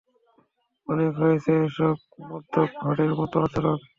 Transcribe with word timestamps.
অনেক 0.87 1.11
হয়েছে 1.21 1.51
এসব 1.65 1.95
মদ্যপ 2.21 2.69
ভাঁড়ের 2.79 3.11
মতো 3.19 3.35
আচরণ! 3.45 3.77